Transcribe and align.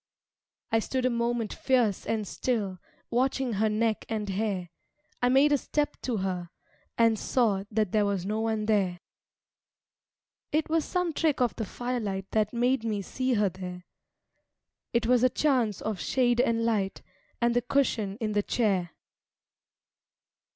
I 0.71 0.79
stood 0.79 1.05
a 1.05 1.11
moment 1.11 1.53
fierce 1.53 2.07
and 2.07 2.27
still, 2.27 2.79
Watching 3.11 3.53
her 3.53 3.69
neck 3.69 4.03
and 4.09 4.27
hair. 4.29 4.71
I 5.21 5.29
made 5.29 5.51
a 5.51 5.59
step 5.59 5.95
to 6.01 6.17
her; 6.17 6.49
and 6.97 7.19
saw 7.19 7.65
That 7.69 7.91
there 7.91 8.07
was 8.07 8.25
no 8.25 8.39
one 8.41 8.65
there. 8.65 9.01
It 10.51 10.69
was 10.71 10.85
some 10.85 11.13
trick 11.13 11.39
of 11.39 11.55
the 11.55 11.65
firelight 11.65 12.25
That 12.31 12.51
made 12.51 12.83
me 12.83 13.03
see 13.03 13.35
her 13.35 13.49
there. 13.49 13.85
It 14.91 15.05
was 15.05 15.23
a 15.23 15.29
chance 15.29 15.81
of 15.81 15.99
shade 15.99 16.41
and 16.41 16.65
light 16.65 17.03
And 17.39 17.55
the 17.55 17.61
cushion 17.61 18.17
in 18.19 18.31
the 18.31 18.41
chair. 18.41 18.93